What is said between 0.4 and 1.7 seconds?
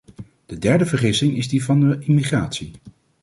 De derde vergissing is die